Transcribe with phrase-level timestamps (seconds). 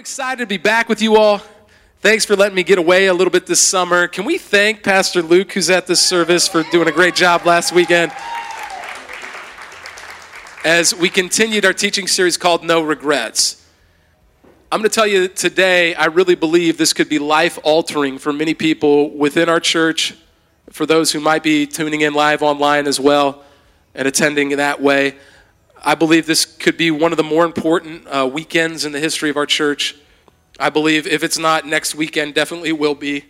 [0.00, 1.42] excited to be back with you all.
[1.98, 4.08] Thanks for letting me get away a little bit this summer.
[4.08, 7.74] Can we thank Pastor Luke, who's at this service, for doing a great job last
[7.74, 8.10] weekend?
[10.64, 13.62] As we continued our teaching series called No Regrets.
[14.72, 18.32] I'm going to tell you today, I really believe this could be life altering for
[18.32, 20.14] many people within our church,
[20.70, 23.42] for those who might be tuning in live online as well
[23.94, 25.16] and attending that way.
[25.82, 29.30] I believe this could be one of the more important uh, weekends in the history
[29.30, 29.96] of our church.
[30.58, 33.24] I believe if it's not next weekend, definitely will be.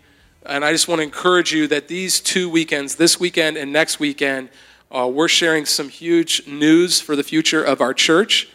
[0.44, 4.00] And I just want to encourage you that these two weekends, this weekend and next
[4.00, 4.48] weekend,
[4.90, 8.48] uh, we're sharing some huge news for the future of our church,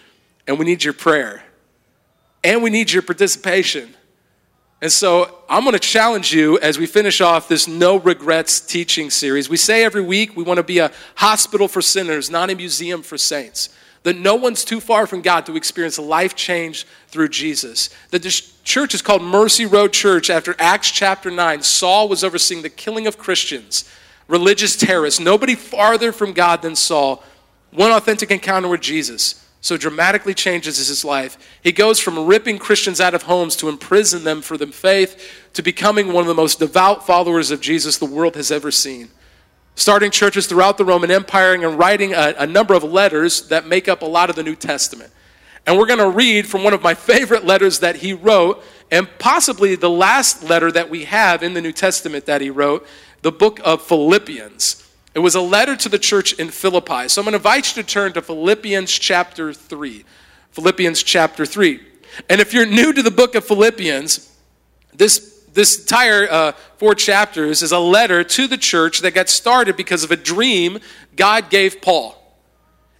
[0.45, 1.43] and we need your prayer.
[2.43, 3.95] And we need your participation.
[4.81, 9.09] And so I'm going to challenge you as we finish off this no regrets teaching
[9.09, 9.47] series.
[9.47, 13.01] We say every week we want to be a hospital for sinners, not a museum
[13.01, 13.69] for saints
[14.05, 17.89] that no one's too far from God to experience a life change through Jesus.
[18.11, 21.63] That this church is called Mercy Road Church after Acts chapter 9.
[21.63, 23.83] Saul was overseeing the killing of Christians,
[24.27, 27.23] religious terrorists, nobody farther from God than Saul.
[27.71, 31.39] One authentic encounter with Jesus so dramatically changes his life.
[31.63, 35.63] He goes from ripping Christians out of homes to imprison them for their faith to
[35.63, 39.09] becoming one of the most devout followers of Jesus the world has ever seen
[39.75, 43.87] starting churches throughout the Roman Empire and writing a, a number of letters that make
[43.87, 45.11] up a lot of the New Testament.
[45.67, 49.07] And we're going to read from one of my favorite letters that he wrote, and
[49.19, 52.87] possibly the last letter that we have in the New Testament that he wrote,
[53.21, 54.81] the book of Philippians.
[55.13, 57.07] It was a letter to the church in Philippi.
[57.07, 60.03] So I'm going to invite you to turn to Philippians chapter 3.
[60.51, 61.79] Philippians chapter 3.
[62.29, 64.31] And if you're new to the book of Philippians,
[64.93, 69.75] this this entire uh, four chapters is a letter to the church that got started
[69.75, 70.79] because of a dream
[71.15, 72.21] God gave Paul.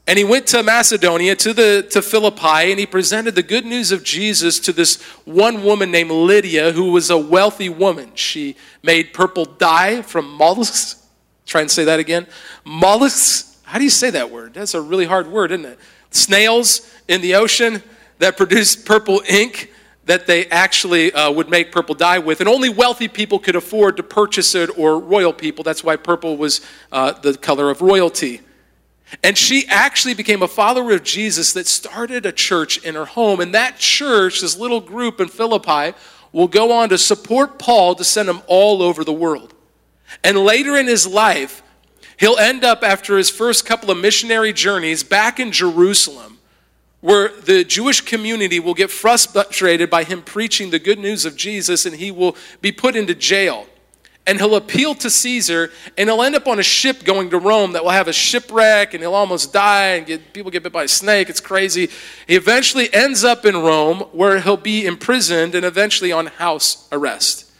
[0.08, 3.92] And he went to Macedonia, to, the, to Philippi, and he presented the good news
[3.92, 8.11] of Jesus to this one woman named Lydia, who was a wealthy woman.
[8.16, 11.03] She made purple dye from mollusks.
[11.45, 12.28] Try and say that again.
[12.64, 13.58] Mollusks.
[13.64, 14.54] How do you say that word?
[14.54, 15.80] That's a really hard word, isn't it?
[16.11, 17.83] Snails in the ocean
[18.20, 19.72] that produce purple ink
[20.05, 23.98] that they actually uh, would make purple dye with, and only wealthy people could afford
[23.98, 25.64] to purchase it, or royal people.
[25.64, 26.61] That's why purple was
[26.92, 28.42] uh, the color of royalty.
[29.23, 33.39] And she actually became a follower of Jesus that started a church in her home.
[33.39, 35.95] And that church, this little group in Philippi,
[36.32, 39.54] will go on to support Paul to send him all over the world.
[40.23, 41.64] And later in his life,
[42.17, 46.35] he'll end up, after his first couple of missionary journeys, back in Jerusalem
[47.05, 51.86] where the Jewish community will get frustrated by him preaching the good news of Jesus
[51.86, 53.67] and he will be put into jail.
[54.26, 57.73] And he'll appeal to Caesar and he'll end up on a ship going to Rome
[57.73, 60.86] that will have a shipwreck and he'll almost die and get, people get bit by
[60.86, 61.30] a snake.
[61.30, 61.92] It's crazy.
[62.26, 67.52] He eventually ends up in Rome where he'll be imprisoned and eventually on house arrest.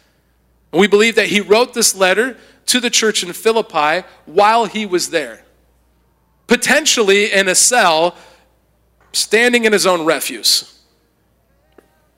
[0.72, 2.36] And we believe that he wrote this letter
[2.66, 5.44] to the church in Philippi while he was there,
[6.48, 8.16] potentially in a cell
[9.16, 10.72] standing in his own refuse.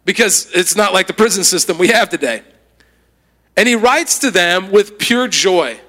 [0.05, 2.41] Because it's not like the prison system we have today.
[3.55, 5.79] And he writes to them with pure joy.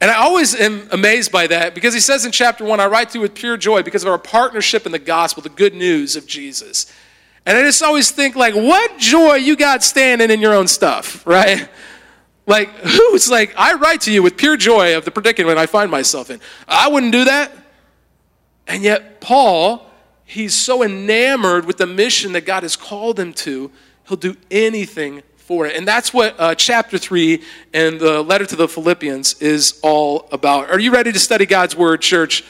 [0.00, 3.10] And I always am amazed by that because he says in chapter one, I write
[3.10, 6.16] to you with pure joy because of our partnership in the gospel, the good news
[6.16, 6.92] of Jesus.
[7.46, 11.24] And I just always think, like, what joy you got standing in your own stuff,
[11.26, 11.68] right?
[12.46, 15.90] Like, who's like, I write to you with pure joy of the predicament I find
[15.90, 16.40] myself in.
[16.66, 17.52] I wouldn't do that.
[18.66, 19.88] And yet, Paul
[20.32, 23.70] he's so enamored with the mission that God has called him to,
[24.08, 25.76] he'll do anything for it.
[25.76, 27.42] And that's what uh, chapter 3
[27.74, 30.70] and the letter to the Philippians is all about.
[30.70, 32.44] Are you ready to study God's Word, church?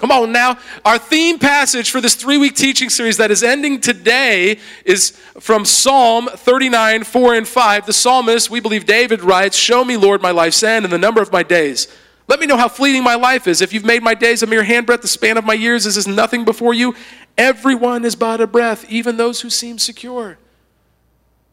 [0.00, 0.58] Come on now.
[0.84, 5.64] Our theme passage for this three week teaching series that is ending today is from
[5.64, 7.86] Psalm 39, 4 and 5.
[7.86, 11.22] The psalmist, we believe David writes, Show me, Lord, my life's end and the number
[11.22, 11.86] of my days
[12.26, 13.60] let me know how fleeting my life is.
[13.60, 16.06] If you've made my days a mere handbreadth, the span of my years is as
[16.06, 16.94] nothing before you.
[17.36, 20.38] Everyone is but a breath, even those who seem secure.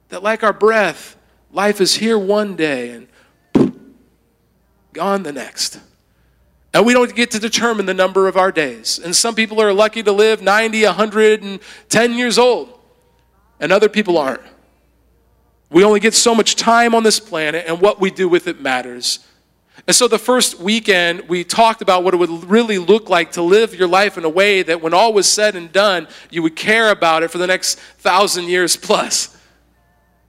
[0.10, 1.18] That, like our breath,
[1.51, 3.07] life is here one day and
[4.94, 5.80] gone the next.
[6.74, 8.98] And we don't get to determine the number of our days.
[8.98, 12.80] And some people are lucky to live 90, 110 years old,
[13.60, 14.42] and other people aren't.
[15.69, 18.62] We only get so much time on this planet, and what we do with it
[18.62, 19.19] matters.
[19.88, 23.42] And so the first weekend, we talked about what it would really look like to
[23.42, 26.56] live your life in a way that when all was said and done, you would
[26.56, 29.38] care about it for the next thousand years plus.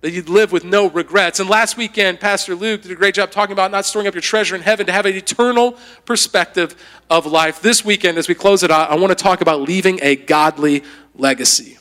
[0.00, 1.38] That you'd live with no regrets.
[1.38, 4.20] And last weekend, Pastor Luke did a great job talking about not storing up your
[4.20, 6.75] treasure in heaven to have an eternal perspective
[7.08, 7.62] of life.
[7.62, 10.82] This weekend, as we close it out, I want to talk about leaving a godly
[11.14, 11.78] legacy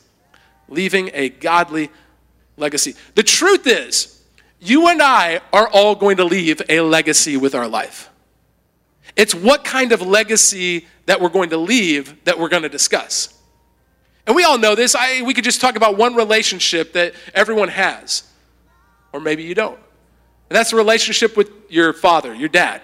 [0.71, 1.91] leaving a godly
[2.57, 2.95] legacy.
[3.13, 4.20] The truth is,
[4.61, 8.09] you and I are all going to leave a legacy with our life.
[9.15, 13.37] It's what kind of legacy that we're going to leave that we're going to discuss.
[14.27, 14.95] And we all know this.
[14.95, 18.23] I, we could just talk about one relationship that everyone has,
[19.11, 19.75] or maybe you don't.
[19.75, 22.81] And that's the relationship with your father, your dad.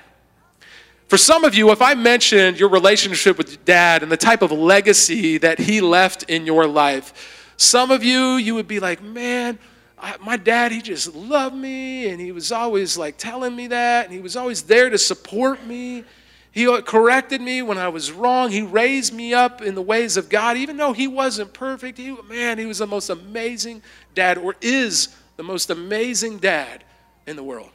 [1.08, 4.42] For some of you, if I mentioned your relationship with your dad and the type
[4.42, 9.02] of legacy that he left in your life, some of you, you would be like,
[9.02, 9.60] man,
[10.00, 14.06] I, my dad, he just loved me and he was always like telling me that
[14.06, 16.04] and he was always there to support me.
[16.52, 18.50] He corrected me when I was wrong.
[18.50, 21.98] He raised me up in the ways of God, even though he wasn't perfect.
[21.98, 23.84] He, man, he was the most amazing
[24.16, 26.84] dad, or is the most amazing dad
[27.28, 27.70] in the world.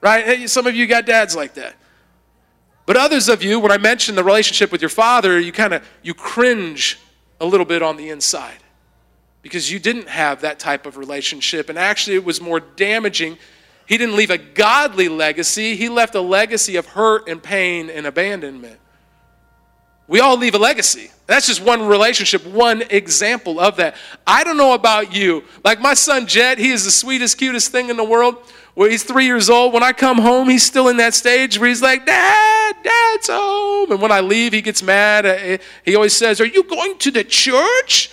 [0.00, 0.50] Right?
[0.50, 1.76] Some of you got dads like that.
[2.86, 5.88] But others of you, when I mention the relationship with your father, you kind of
[6.02, 6.98] you cringe
[7.40, 8.58] a little bit on the inside
[9.46, 13.38] because you didn't have that type of relationship and actually it was more damaging.
[13.86, 18.06] He didn't leave a godly legacy, he left a legacy of hurt and pain and
[18.06, 18.78] abandonment.
[20.08, 21.10] We all leave a legacy.
[21.26, 23.96] That's just one relationship, one example of that.
[24.24, 25.42] I don't know about you.
[25.64, 28.36] Like my son Jet, he is the sweetest, cutest thing in the world.
[28.76, 29.72] Well, he's three years old.
[29.72, 33.90] When I come home, he's still in that stage where he's like, Dad, Dad's home.
[33.90, 35.26] And when I leave, he gets mad.
[35.26, 38.10] Uh, he always says, Are you going to the church?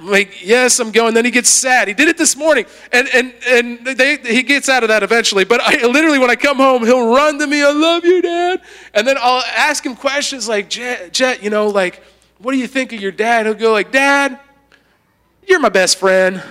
[0.00, 1.14] Like, yes, I'm going.
[1.14, 1.88] Then he gets sad.
[1.88, 2.66] He did it this morning.
[2.92, 5.44] And, and, and they, he gets out of that eventually.
[5.44, 8.62] But I, literally, when I come home, he'll run to me, I love you, Dad.
[8.94, 12.02] And then I'll ask him questions like, Jet, Jet you know, like,
[12.38, 13.46] what do you think of your dad?
[13.46, 14.38] He'll go like, Dad,
[15.46, 16.42] you're my best friend.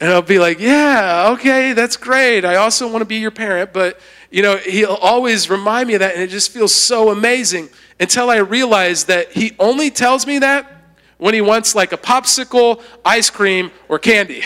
[0.00, 2.44] And I'll be like, yeah, okay, that's great.
[2.44, 3.72] I also want to be your parent.
[3.72, 4.00] But,
[4.30, 6.14] you know, he'll always remind me of that.
[6.14, 7.68] And it just feels so amazing
[8.00, 10.73] until I realize that he only tells me that
[11.18, 14.42] when he wants like a popsicle, ice cream, or candy.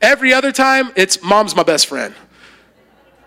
[0.00, 2.14] Every other time, it's mom's my best friend.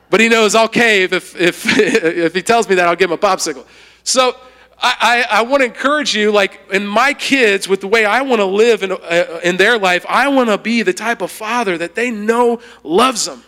[0.09, 3.15] But he knows I'll cave if, if, if he tells me that, I'll give him
[3.15, 3.65] a popsicle.
[4.03, 4.35] So,
[4.83, 8.21] I, I, I want to encourage you, like in my kids, with the way I
[8.21, 11.31] want to live in, uh, in their life, I want to be the type of
[11.31, 13.43] father that they know loves them.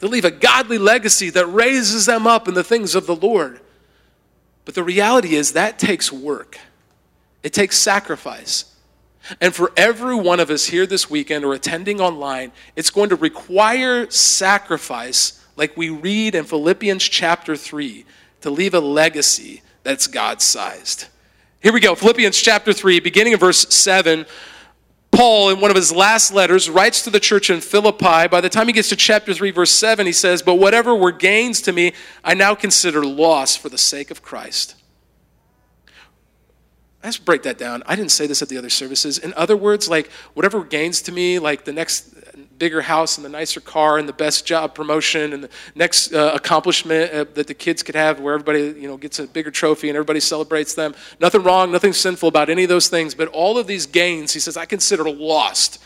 [0.00, 3.60] To leave a godly legacy that raises them up in the things of the Lord.
[4.66, 6.58] But the reality is that takes work,
[7.46, 8.64] it takes sacrifice.
[9.40, 13.14] And for every one of us here this weekend or attending online, it's going to
[13.14, 18.04] require sacrifice, like we read in Philippians chapter 3,
[18.40, 21.06] to leave a legacy that's God sized.
[21.60, 24.26] Here we go Philippians chapter 3, beginning of verse 7.
[25.12, 28.26] Paul, in one of his last letters, writes to the church in Philippi.
[28.26, 31.12] By the time he gets to chapter 3, verse 7, he says, But whatever were
[31.12, 31.92] gains to me,
[32.24, 34.74] I now consider loss for the sake of Christ.
[37.06, 37.84] Let's break that down.
[37.86, 39.16] I didn't say this at the other services.
[39.16, 42.12] In other words, like whatever gains to me, like the next
[42.58, 46.32] bigger house and the nicer car and the best job promotion and the next uh,
[46.34, 49.88] accomplishment uh, that the kids could have where everybody you know gets a bigger trophy
[49.88, 53.56] and everybody celebrates them nothing wrong nothing sinful about any of those things but all
[53.56, 55.82] of these gains he says i consider lost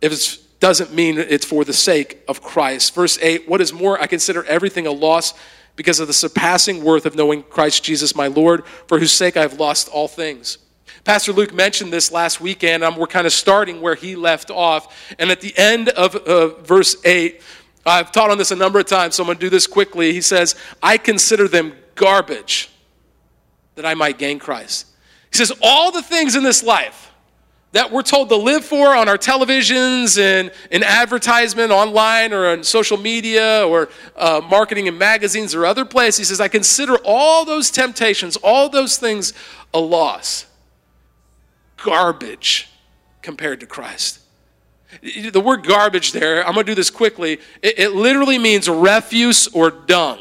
[0.00, 4.00] if it doesn't mean it's for the sake of christ verse 8 what is more
[4.00, 5.34] i consider everything a loss
[5.78, 9.40] because of the surpassing worth of knowing christ jesus my lord for whose sake i
[9.40, 10.58] have lost all things
[11.04, 12.84] Pastor Luke mentioned this last weekend.
[12.84, 15.14] Um, we're kind of starting where he left off.
[15.18, 17.40] And at the end of uh, verse 8,
[17.86, 20.12] I've taught on this a number of times, so I'm going to do this quickly.
[20.12, 22.68] He says, I consider them garbage
[23.76, 24.86] that I might gain Christ.
[25.30, 27.07] He says, All the things in this life
[27.72, 32.64] that we're told to live for on our televisions and in advertisement online or on
[32.64, 37.44] social media or uh, marketing in magazines or other places, he says, I consider all
[37.44, 39.34] those temptations, all those things
[39.74, 40.46] a loss
[41.76, 42.68] garbage
[43.22, 44.20] compared to Christ.
[45.02, 49.46] The word garbage there, I'm going to do this quickly, it, it, literally means refuse
[49.48, 50.18] or dung.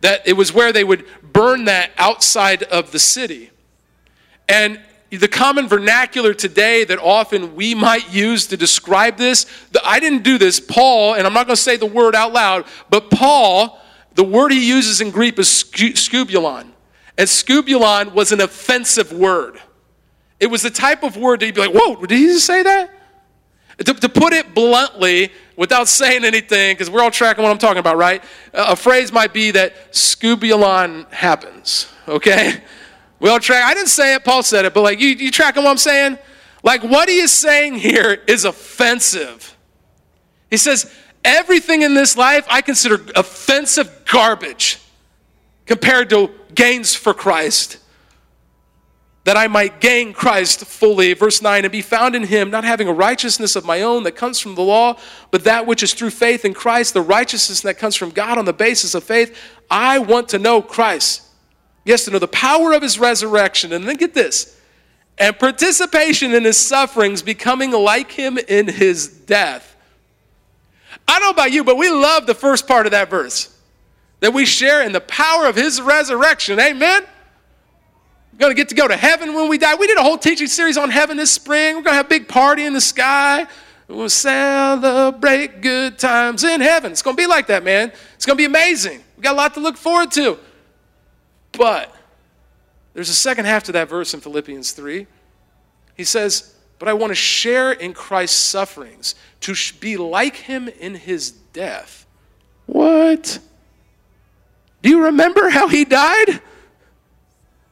[0.00, 3.50] That it was where they would burn that outside of the city.
[4.48, 4.80] And
[5.16, 9.46] the common vernacular today that often we might use to describe this,
[9.84, 10.60] I didn't do this.
[10.60, 13.80] Paul, and I'm not going to say the word out loud, but Paul,
[14.14, 16.70] the word he uses in Greek is skubalon.
[17.16, 19.60] And skubalon was an offensive word.
[20.40, 22.62] It was the type of word that you'd be like, whoa, did he just say
[22.62, 22.90] that?
[23.78, 27.78] To, to put it bluntly, without saying anything, because we're all tracking what I'm talking
[27.78, 28.22] about, right?
[28.52, 32.60] A phrase might be that skubalon happens, okay?
[33.20, 33.64] We all track.
[33.64, 36.18] I didn't say it, Paul said it, but like, you, you tracking what I'm saying?
[36.62, 39.56] Like, what he is saying here is offensive.
[40.50, 40.92] He says,
[41.24, 44.78] everything in this life I consider offensive garbage
[45.66, 47.78] compared to gains for Christ.
[49.24, 51.14] that I might gain Christ fully.
[51.14, 54.12] Verse 9, and be found in him, not having a righteousness of my own that
[54.12, 54.98] comes from the law,
[55.30, 58.44] but that which is through faith in Christ, the righteousness that comes from God on
[58.44, 59.36] the basis of faith.
[59.70, 61.22] I want to know Christ.
[61.84, 63.72] Yes, to know the power of his resurrection.
[63.72, 64.60] And then get this
[65.18, 69.76] and participation in his sufferings, becoming like him in his death.
[71.06, 73.50] I don't know about you, but we love the first part of that verse
[74.20, 76.58] that we share in the power of his resurrection.
[76.58, 77.04] Amen?
[78.32, 79.74] We're going to get to go to heaven when we die.
[79.74, 81.76] We did a whole teaching series on heaven this spring.
[81.76, 83.46] We're going to have a big party in the sky.
[83.86, 86.90] We'll celebrate good times in heaven.
[86.90, 87.92] It's going to be like that, man.
[88.14, 89.04] It's going to be amazing.
[89.16, 90.38] We got a lot to look forward to.
[91.56, 91.94] But
[92.94, 95.06] there's a second half to that verse in Philippians 3.
[95.96, 100.94] He says, But I want to share in Christ's sufferings, to be like him in
[100.94, 102.06] his death.
[102.66, 103.38] What?
[104.82, 106.40] Do you remember how he died?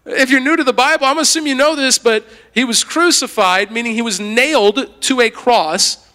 [0.04, 3.70] If you're new to the Bible, I'm assuming you know this, but he was crucified,
[3.70, 6.08] meaning he was nailed to a cross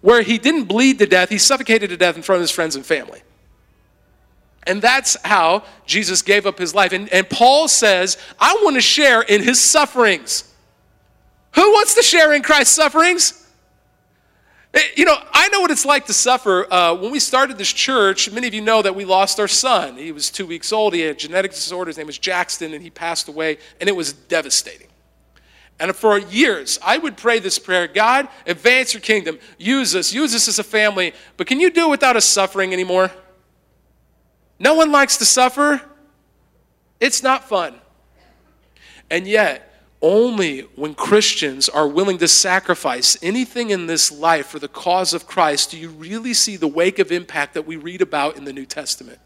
[0.00, 2.76] where he didn't bleed to death, he suffocated to death in front of his friends
[2.76, 3.22] and family.
[4.64, 6.92] And that's how Jesus gave up his life.
[6.92, 10.52] And, and Paul says, I want to share in his sufferings.
[11.54, 13.38] Who wants to share in Christ's sufferings?
[14.74, 16.72] Eh, you know, I know what it's like to suffer.
[16.72, 19.96] Uh, when we started this church, many of you know that we lost our son.
[19.96, 20.94] He was two weeks old.
[20.94, 21.90] He had a genetic disorder.
[21.90, 24.88] His name was Jackson, and he passed away, and it was devastating.
[25.78, 29.38] And for years, I would pray this prayer God, advance your kingdom.
[29.58, 30.12] Use us.
[30.12, 31.12] Use us as a family.
[31.36, 33.10] But can you do it without us suffering anymore?
[34.62, 35.82] No one likes to suffer.
[37.00, 37.74] It's not fun.
[39.10, 44.68] And yet, only when Christians are willing to sacrifice anything in this life for the
[44.68, 48.36] cause of Christ do you really see the wake of impact that we read about
[48.36, 49.18] in the New Testament.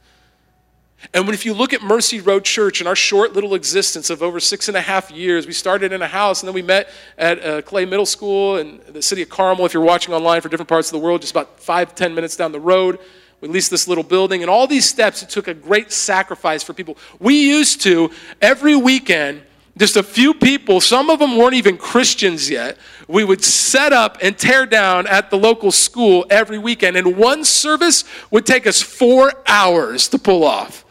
[1.13, 4.23] And when, if you look at Mercy Road Church and our short little existence of
[4.23, 6.89] over six and a half years, we started in a house and then we met
[7.19, 9.67] at uh, Clay Middle School in the city of Carmel.
[9.67, 12.37] If you're watching online for different parts of the world, just about five, ten minutes
[12.37, 12.99] down the road,
[13.41, 14.43] we leased this little building.
[14.43, 16.97] And all these steps, it took a great sacrifice for people.
[17.19, 19.43] We used to, every weekend,
[19.77, 22.79] just a few people, some of them weren't even Christians yet,
[23.09, 26.97] we would set up and tear down at the local school every weekend.
[26.97, 30.85] And one service would take us four hours to pull off.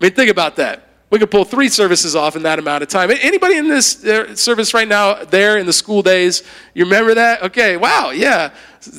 [0.00, 0.89] I mean, think about that.
[1.10, 3.10] We could pull three services off in that amount of time.
[3.10, 4.00] Anybody in this
[4.40, 7.42] service right now, there in the school days, you remember that?
[7.42, 8.52] Okay, wow, yeah.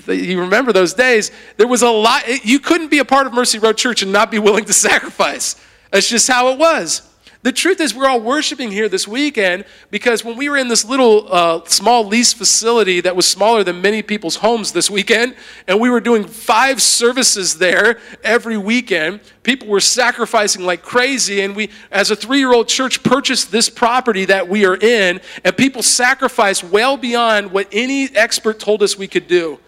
[0.07, 1.31] You remember those days.
[1.55, 4.29] There was a lot, you couldn't be a part of Mercy Road Church and not
[4.29, 5.55] be willing to sacrifice.
[5.89, 7.01] That's just how it was.
[7.43, 10.85] The truth is, we're all worshiping here this weekend because when we were in this
[10.85, 15.35] little uh, small lease facility that was smaller than many people's homes this weekend,
[15.67, 21.41] and we were doing five services there every weekend, people were sacrificing like crazy.
[21.41, 25.19] And we, as a three year old church, purchased this property that we are in,
[25.43, 29.59] and people sacrificed well beyond what any expert told us we could do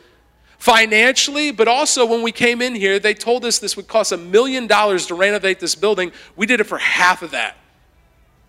[0.60, 4.18] financially, but also when we came in here, they told us this would cost a
[4.18, 6.10] million dollars to renovate this building.
[6.38, 7.58] We did it for half of that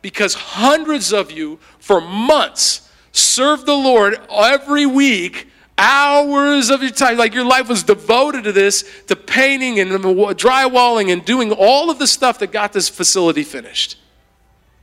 [0.04, 7.16] because hundreds of you for months served the Lord every week hours of your time.
[7.16, 11.98] Like your life was devoted to this to painting and drywalling and doing all of
[11.98, 13.96] the stuff that got this facility finished.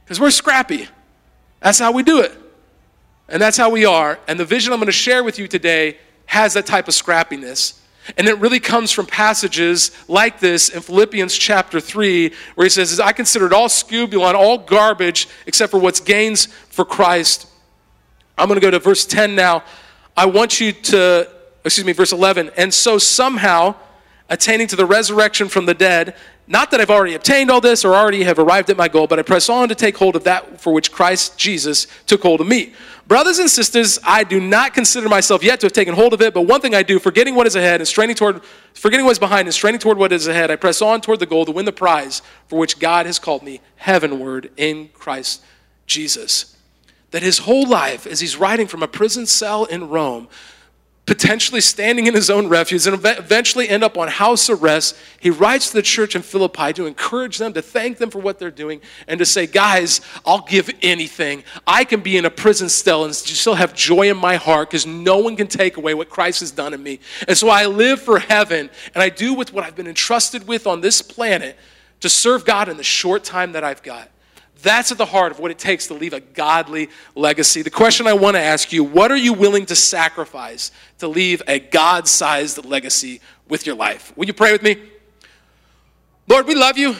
[0.04, 0.88] Because we're scrappy.
[1.60, 2.32] That's how we do it.
[3.30, 4.20] And that's how we are.
[4.28, 7.80] And the vision i'm going to share with you today has that type of scrappiness
[8.18, 13.00] and it really comes from passages like this in Philippians chapter 3, where he says,
[13.00, 17.48] I consider it all skubalon, all garbage, except for what's gains for Christ.
[18.38, 19.64] I'm going to go to verse 10 now.
[20.18, 21.30] I want you to,
[21.64, 22.52] excuse me, verse 11.
[22.58, 23.76] And so somehow,
[24.32, 26.16] attaining to the resurrection from the dead,
[26.48, 29.20] not that I've already obtained all this or already have arrived at my goal, but
[29.20, 32.48] I press on to take hold of that for which Christ Jesus took hold of
[32.48, 32.74] me.
[33.08, 36.34] Brothers and sisters, I do not consider myself yet to have taken hold of it,
[36.34, 38.42] but one thing I do, forgetting what is ahead and straining toward,
[38.74, 41.26] forgetting what is behind and straining toward what is ahead, I press on toward the
[41.26, 45.44] goal to win the prize for which God has called me heavenward in Christ
[45.88, 46.56] Jesus.
[47.12, 50.30] That his whole life, as he's writing from a prison cell in Rome
[51.12, 54.96] potentially standing in his own refuge and eventually end up on house arrest.
[55.20, 58.40] He writes to the church in Philippi to encourage them, to thank them for what
[58.40, 61.44] they're doing, and to say, Guys, I'll give anything.
[61.68, 64.86] I can be in a prison cell and still have joy in my heart because
[64.86, 67.02] no one can take away what Christ has done in me.
[67.28, 70.66] And so I live for heaven and I do with what I've been entrusted with
[70.66, 71.58] on this planet
[72.00, 74.10] to serve God in the short time that I've got.
[74.62, 77.62] That's at the heart of what it takes to leave a godly legacy.
[77.64, 81.42] The question I want to ask you what are you willing to sacrifice to leave
[81.48, 84.16] a God sized legacy with your life?
[84.16, 84.78] Will you pray with me?
[86.28, 86.96] Lord, we love you.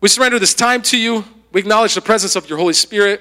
[0.00, 1.24] We surrender this time to you.
[1.52, 3.20] We acknowledge the presence of your Holy Spirit.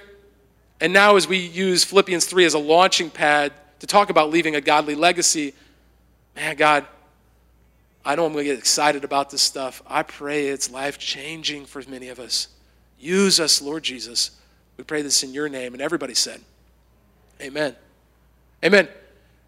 [0.80, 4.56] And now, as we use Philippians 3 as a launching pad to talk about leaving
[4.56, 5.54] a godly legacy,
[6.36, 6.86] man, God,
[8.06, 9.82] I know I'm going to get excited about this stuff.
[9.86, 12.48] I pray it's life changing for many of us.
[13.00, 14.32] Use us, Lord Jesus.
[14.78, 15.74] We pray this in your name.
[15.74, 16.42] And everybody said,
[17.42, 17.76] Amen.
[18.64, 18.88] Amen.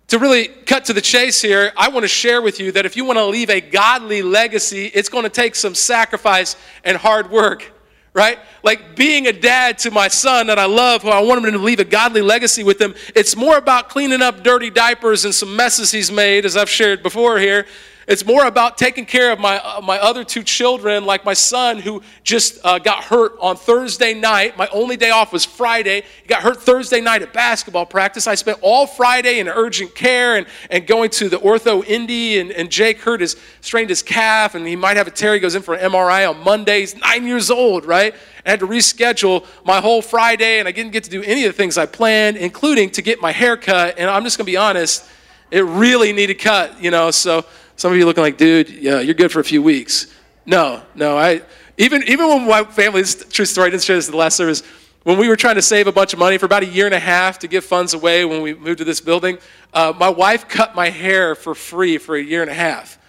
[0.08, 2.96] To really cut to the chase here, I want to share with you that if
[2.96, 7.32] you want to leave a godly legacy, it's going to take some sacrifice and hard
[7.32, 7.72] work
[8.14, 8.40] right?
[8.64, 11.58] Like being a dad to my son that I love, who I want him to
[11.58, 15.56] leave a godly legacy with him, it's more about cleaning up dirty diapers and some
[15.56, 17.66] messes he's made, as I've shared before here,
[18.08, 21.78] it's more about taking care of my, uh, my other two children, like my son
[21.78, 24.58] who just uh, got hurt on Thursday night.
[24.58, 26.04] My only day off was Friday.
[26.22, 28.26] He got hurt Thursday night at basketball practice.
[28.26, 32.72] I spent all Friday in urgent care and, and going to the OrthoIndy, and, and
[32.72, 35.36] Jake hurt his, strained his calf, and he might have a tear.
[35.36, 36.80] He goes in for an MRI on Monday.
[36.80, 38.16] He's nine years old, right?
[38.46, 41.54] I had to reschedule my whole Friday, and I didn't get to do any of
[41.54, 44.00] the things I planned, including to get my hair cut.
[44.00, 45.08] And I'm just going to be honest,
[45.52, 47.46] it really needed cut, you know, so
[47.82, 50.14] some of you looking like, dude, yeah, you're good for a few weeks.
[50.46, 51.42] No, no, I
[51.80, 54.62] even even when my family's true story, I didn't share this in the last service.
[55.02, 56.94] When we were trying to save a bunch of money for about a year and
[56.94, 59.40] a half to give funds away when we moved to this building,
[59.74, 63.00] uh, my wife cut my hair for free for a year and a half.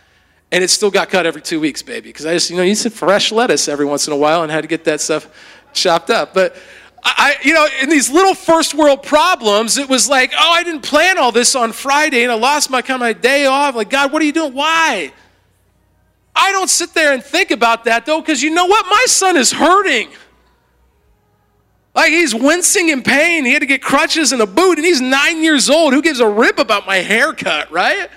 [0.50, 2.08] And it still got cut every two weeks, baby.
[2.08, 4.50] Because I just, you know, you said fresh lettuce every once in a while and
[4.50, 5.28] had to get that stuff
[5.74, 6.32] chopped up.
[6.32, 6.56] But
[7.04, 10.82] I, you know, in these little first world problems, it was like, oh, I didn't
[10.82, 13.74] plan all this on Friday and I lost my kind of my day off.
[13.74, 14.54] Like, God, what are you doing?
[14.54, 15.12] Why?
[16.34, 18.86] I don't sit there and think about that though, because you know what?
[18.86, 20.10] My son is hurting.
[21.94, 23.44] Like he's wincing in pain.
[23.44, 25.92] He had to get crutches and a boot, and he's nine years old.
[25.92, 28.08] Who gives a rip about my haircut, right?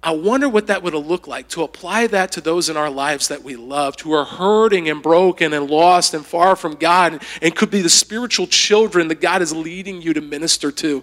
[0.00, 2.90] I wonder what that would have looked like to apply that to those in our
[2.90, 7.20] lives that we loved, who are hurting and broken and lost and far from God,
[7.42, 11.02] and could be the spiritual children that God is leading you to minister to.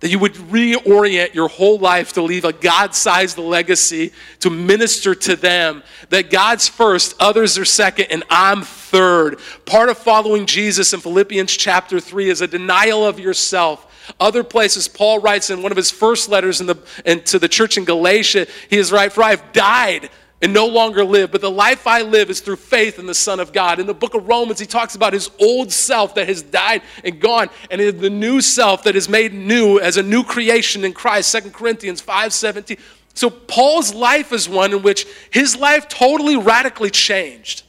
[0.00, 5.14] That you would reorient your whole life to leave a God sized legacy to minister
[5.14, 5.82] to them.
[6.08, 9.38] That God's first, others are second, and I'm third.
[9.66, 14.88] Part of following Jesus in Philippians chapter 3 is a denial of yourself other places,
[14.88, 17.84] Paul writes in one of his first letters in the, in, to the church in
[17.84, 20.10] Galatia, he is right, for I have died
[20.42, 23.38] and no longer live, but the life I live is through faith in the Son
[23.38, 23.78] of God.
[23.78, 27.20] In the book of Romans, he talks about his old self that has died and
[27.20, 31.32] gone, and the new self that is made new as a new creation in Christ.
[31.32, 32.76] 2 Corinthians 5 17.
[33.14, 37.62] So Paul's life is one in which his life totally radically changed.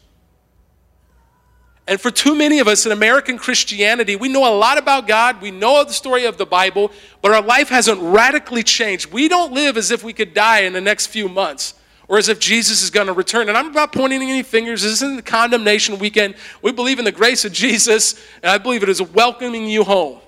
[1.88, 5.42] And for too many of us in American Christianity, we know a lot about God,
[5.42, 6.92] we know the story of the Bible,
[7.22, 9.12] but our life hasn't radically changed.
[9.12, 11.74] We don't live as if we could die in the next few months
[12.08, 13.50] or as if Jesus is going to return.
[13.50, 14.84] And I'm not pointing any fingers.
[14.84, 16.36] This isn't the condemnation weekend.
[16.62, 20.20] We believe in the grace of Jesus, and I believe it is welcoming you home.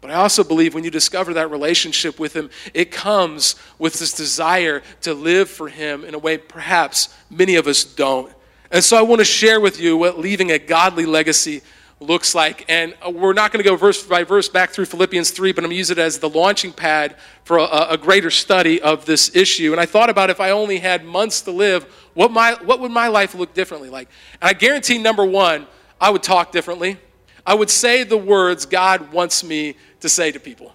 [0.00, 4.12] But I also believe when you discover that relationship with Him, it comes with this
[4.12, 8.32] desire to live for Him in a way perhaps many of us don't.
[8.70, 11.62] And so I want to share with you what leaving a godly legacy
[12.00, 12.64] looks like.
[12.68, 15.64] And uh, we're not going to go verse by verse back through Philippians 3, but
[15.64, 19.06] I'm going to use it as the launching pad for a, a, greater study of
[19.06, 19.72] this issue.
[19.72, 22.90] And I thought about if I only had months to live, what, my, what would
[22.90, 24.08] my life look differently like?
[24.42, 25.66] And I guarantee, number one,
[26.00, 26.98] I would talk differently.
[27.46, 30.74] I would say the words God wants me to say to people.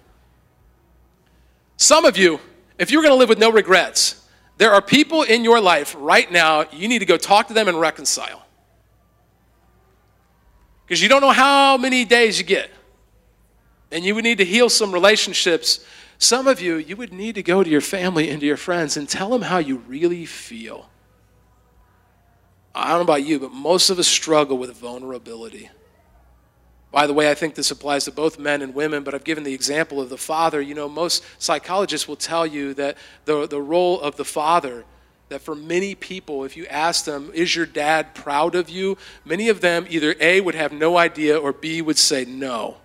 [1.76, 2.40] Some of you,
[2.78, 4.21] if you're going to live with no regrets,
[4.62, 7.66] there are people in your life right now, you need to go talk to them
[7.66, 8.46] and reconcile.
[10.86, 12.70] Because you don't know how many days you get.
[13.90, 15.84] And you would need to heal some relationships.
[16.18, 18.96] Some of you, you would need to go to your family and to your friends
[18.96, 20.88] and tell them how you really feel.
[22.72, 25.70] I don't know about you, but most of us struggle with vulnerability.
[26.92, 29.44] By the way, I think this applies to both men and women, but I've given
[29.44, 30.60] the example of the father.
[30.60, 34.84] You know, most psychologists will tell you that the, the role of the father,
[35.30, 38.98] that for many people, if you ask them, is your dad proud of you?
[39.24, 42.76] Many of them either A, would have no idea, or B, would say no.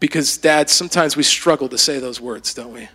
[0.00, 2.88] Because dads, sometimes we struggle to say those words, don't we?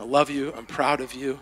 [0.00, 1.38] I love you, I'm proud of you.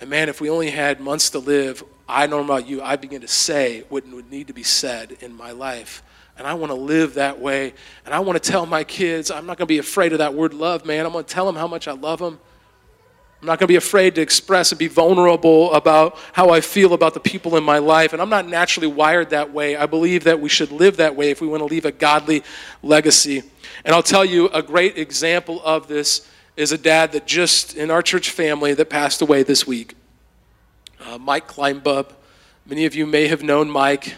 [0.00, 3.20] And man, if we only had months to live, I know about you, I begin
[3.20, 6.02] to say what would need to be said in my life.
[6.38, 7.74] And I want to live that way.
[8.04, 10.34] And I want to tell my kids, I'm not going to be afraid of that
[10.34, 11.04] word love, man.
[11.04, 12.38] I'm going to tell them how much I love them.
[13.40, 16.92] I'm not going to be afraid to express and be vulnerable about how I feel
[16.92, 18.12] about the people in my life.
[18.12, 19.76] And I'm not naturally wired that way.
[19.76, 22.42] I believe that we should live that way if we want to leave a godly
[22.82, 23.42] legacy.
[23.84, 27.90] And I'll tell you a great example of this is a dad that just in
[27.90, 29.94] our church family that passed away this week
[31.00, 32.12] uh, Mike Kleinbub.
[32.66, 34.14] Many of you may have known Mike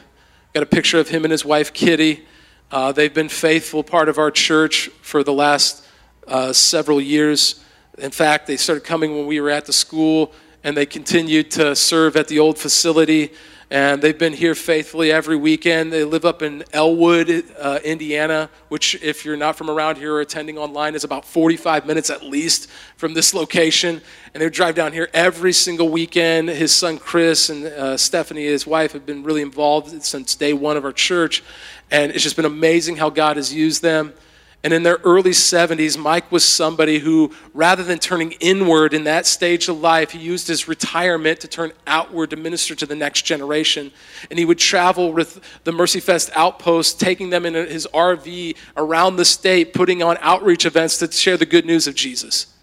[0.53, 2.27] Got a picture of him and his wife, Kitty.
[2.73, 5.87] Uh, they've been faithful part of our church for the last
[6.27, 7.65] uh, several years.
[7.99, 11.75] In fact, they started coming when we were at the school, and they continued to
[11.75, 13.33] serve at the old facility
[13.73, 15.93] and they've been here faithfully every weekend.
[15.93, 20.21] They live up in Elwood, uh, Indiana, which, if you're not from around here or
[20.21, 24.01] attending online, is about 45 minutes at least from this location.
[24.35, 26.49] And they drive down here every single weekend.
[26.49, 30.77] His son Chris and uh, Stephanie, his wife, have been really involved since day one
[30.77, 31.45] of our church.
[31.93, 34.15] And it's just been amazing how God has used them.
[34.63, 39.25] And in their early 70s, Mike was somebody who, rather than turning inward in that
[39.25, 43.23] stage of life, he used his retirement to turn outward to minister to the next
[43.23, 43.91] generation.
[44.29, 49.17] And he would travel with the Mercy Fest outpost, taking them in his RV around
[49.17, 52.55] the state, putting on outreach events to share the good news of Jesus.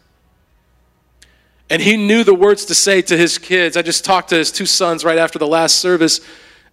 [1.68, 3.76] And he knew the words to say to his kids.
[3.76, 6.22] I just talked to his two sons right after the last service,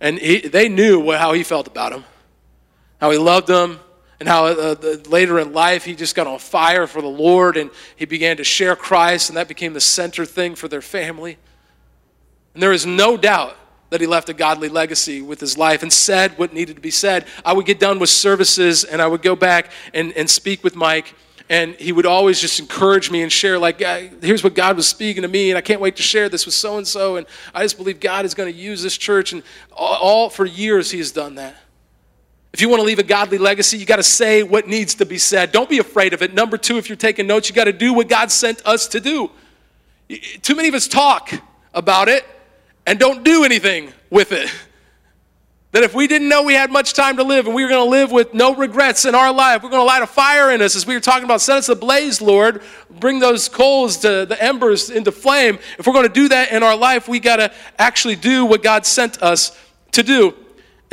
[0.00, 2.04] and he, they knew how he felt about them,
[3.00, 3.80] how he loved them
[4.24, 7.58] and how uh, the, later in life he just got on fire for the Lord
[7.58, 11.37] and he began to share Christ, and that became the center thing for their family.
[12.54, 13.54] And there is no doubt
[13.90, 16.90] that he left a godly legacy with his life and said what needed to be
[16.90, 17.26] said.
[17.44, 20.74] I would get done with services and I would go back and, and speak with
[20.74, 21.14] Mike.
[21.50, 23.78] And he would always just encourage me and share, like,
[24.22, 26.54] here's what God was speaking to me, and I can't wait to share this with
[26.54, 27.16] so and so.
[27.16, 29.34] And I just believe God is going to use this church.
[29.34, 31.54] And all, all for years, he has done that.
[32.54, 35.04] If you want to leave a godly legacy, you got to say what needs to
[35.04, 35.50] be said.
[35.50, 36.34] Don't be afraid of it.
[36.34, 39.00] Number two, if you're taking notes, you got to do what God sent us to
[39.00, 39.28] do.
[40.40, 41.32] Too many of us talk
[41.74, 42.24] about it
[42.86, 44.48] and don't do anything with it.
[45.72, 47.84] That if we didn't know we had much time to live and we were going
[47.84, 50.62] to live with no regrets in our life, we're going to light a fire in
[50.62, 54.40] us, as we were talking about, set us ablaze, Lord, bring those coals to the
[54.40, 55.58] embers into flame.
[55.76, 58.62] If we're going to do that in our life, we got to actually do what
[58.62, 59.58] God sent us
[59.90, 60.36] to do.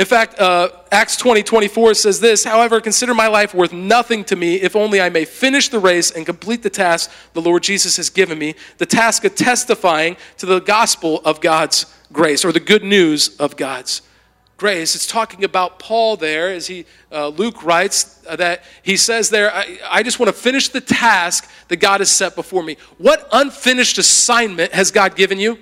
[0.01, 4.35] In fact, uh, Acts 20 24 says this However, consider my life worth nothing to
[4.35, 7.97] me if only I may finish the race and complete the task the Lord Jesus
[7.97, 12.59] has given me the task of testifying to the gospel of God's grace or the
[12.59, 14.01] good news of God's
[14.57, 14.95] grace.
[14.95, 19.53] It's talking about Paul there, as he, uh, Luke writes, uh, that he says there,
[19.53, 22.77] I, I just want to finish the task that God has set before me.
[22.97, 25.59] What unfinished assignment has God given you?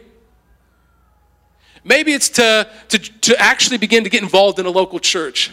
[1.90, 5.52] Maybe it's to, to, to actually begin to get involved in a local church.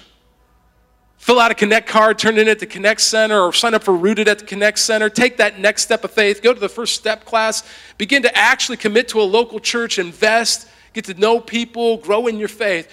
[1.17, 3.83] Fill out a Connect card, turn it in at the Connect Center, or sign up
[3.83, 5.09] for Rooted at the Connect Center.
[5.09, 6.43] Take that next step of faith.
[6.43, 7.65] Go to the first step class.
[7.97, 12.39] Begin to actually commit to a local church, invest, get to know people, grow in
[12.39, 12.93] your faith.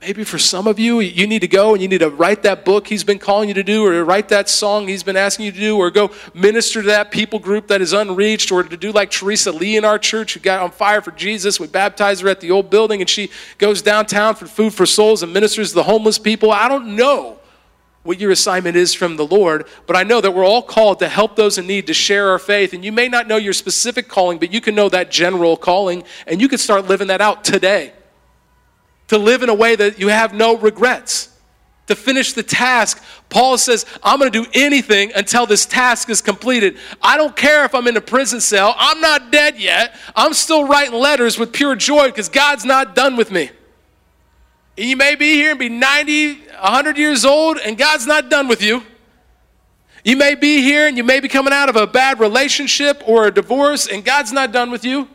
[0.00, 2.64] Maybe for some of you, you need to go and you need to write that
[2.64, 5.52] book he's been calling you to do, or write that song he's been asking you
[5.52, 8.92] to do, or go minister to that people group that is unreached, or to do
[8.92, 11.60] like Teresa Lee in our church who got on fire for Jesus.
[11.60, 15.22] We baptized her at the old building and she goes downtown for food for souls
[15.22, 16.50] and ministers to the homeless people.
[16.50, 17.38] I don't know
[18.02, 21.08] what your assignment is from the Lord, but I know that we're all called to
[21.10, 22.72] help those in need, to share our faith.
[22.72, 26.04] And you may not know your specific calling, but you can know that general calling,
[26.26, 27.92] and you can start living that out today
[29.10, 31.36] to live in a way that you have no regrets.
[31.88, 36.22] To finish the task, Paul says, I'm going to do anything until this task is
[36.22, 36.78] completed.
[37.02, 38.72] I don't care if I'm in a prison cell.
[38.78, 39.96] I'm not dead yet.
[40.14, 43.50] I'm still writing letters with pure joy because God's not done with me.
[44.76, 48.62] You may be here and be 90, 100 years old, and God's not done with
[48.62, 48.84] you.
[50.04, 53.26] You may be here and you may be coming out of a bad relationship or
[53.26, 55.08] a divorce, and God's not done with you.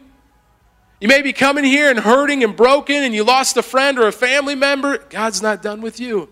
[0.99, 4.07] You may be coming here and hurting and broken and you lost a friend or
[4.07, 4.97] a family member.
[5.09, 6.29] God's not done with you.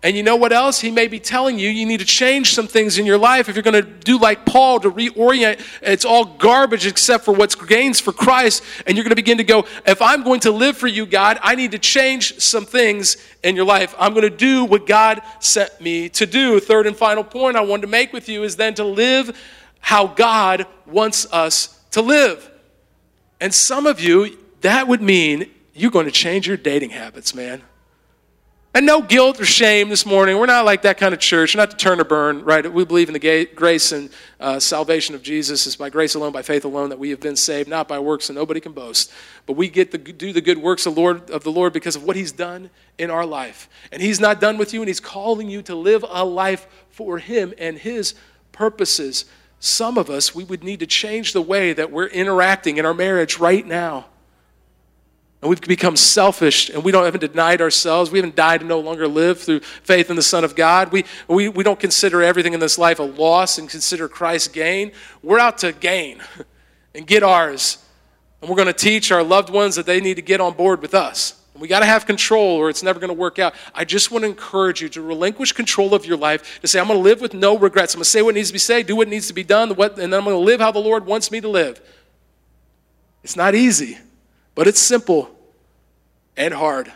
[0.00, 0.80] And you know what else?
[0.80, 3.56] He may be telling you you need to change some things in your life if
[3.56, 5.60] you're going to do like Paul to reorient.
[5.82, 8.62] It's all garbage except for what's gains for Christ.
[8.86, 11.40] And you're going to begin to go, if I'm going to live for you, God,
[11.42, 13.92] I need to change some things in your life.
[13.98, 16.60] I'm going to do what God sent me to do.
[16.60, 19.36] Third and final point I wanted to make with you is then to live
[19.80, 22.48] how God wants us to live.
[23.40, 27.62] And some of you, that would mean you're going to change your dating habits, man.
[28.74, 30.38] And no guilt or shame this morning.
[30.38, 31.54] We're not like that kind of church.
[31.54, 32.70] We're not to turn or burn, right?
[32.70, 35.66] We believe in the grace and uh, salvation of Jesus.
[35.66, 38.28] It's by grace alone, by faith alone, that we have been saved, not by works,
[38.28, 39.10] and nobody can boast.
[39.46, 42.04] But we get to do the good works of, Lord, of the Lord because of
[42.04, 43.68] what He's done in our life.
[43.90, 47.18] And He's not done with you, and He's calling you to live a life for
[47.18, 48.14] Him and His
[48.52, 49.24] purposes
[49.60, 52.94] some of us, we would need to change the way that we're interacting in our
[52.94, 54.06] marriage right now.
[55.40, 58.10] And we've become selfish and we don't haven't denied ourselves.
[58.10, 60.90] We haven't died and no longer live through faith in the Son of God.
[60.90, 64.90] We, we, we don't consider everything in this life a loss and consider Christ gain.
[65.22, 66.22] We're out to gain
[66.94, 67.78] and get ours.
[68.40, 70.82] And we're going to teach our loved ones that they need to get on board
[70.82, 71.37] with us.
[71.58, 73.54] We got to have control or it's never going to work out.
[73.74, 76.86] I just want to encourage you to relinquish control of your life, to say, I'm
[76.86, 77.94] going to live with no regrets.
[77.94, 79.70] I'm going to say what needs to be said, do what needs to be done,
[79.70, 81.80] and then I'm going to live how the Lord wants me to live.
[83.24, 83.98] It's not easy,
[84.54, 85.30] but it's simple
[86.36, 86.92] and hard.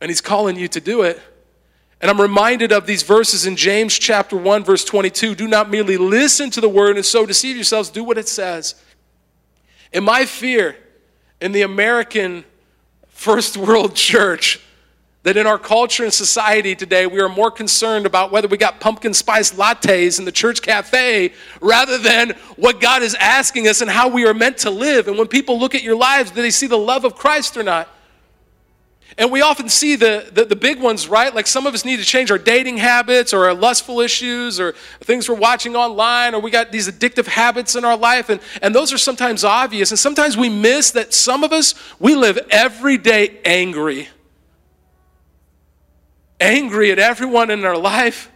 [0.00, 1.20] And He's calling you to do it.
[2.00, 5.36] And I'm reminded of these verses in James chapter 1, verse 22.
[5.36, 8.74] Do not merely listen to the word and so deceive yourselves, do what it says.
[9.92, 10.76] In my fear,
[11.40, 12.44] in the American
[13.22, 14.58] first world church
[15.22, 18.80] that in our culture and society today, we are more concerned about whether we got
[18.80, 23.88] pumpkin spice lattes in the church cafe rather than what God is asking us and
[23.88, 25.06] how we are meant to live.
[25.06, 27.62] And when people look at your lives, do they see the love of Christ or
[27.62, 27.88] not?
[29.18, 31.34] And we often see the, the, the, big ones, right?
[31.34, 34.72] Like some of us need to change our dating habits or our lustful issues or
[35.00, 38.30] things we're watching online or we got these addictive habits in our life.
[38.30, 39.90] And, and those are sometimes obvious.
[39.90, 44.08] And sometimes we miss that some of us, we live every day angry.
[46.40, 48.31] Angry at everyone in our life.